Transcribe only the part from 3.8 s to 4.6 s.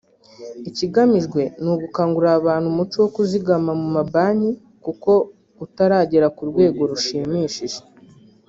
mu mabanki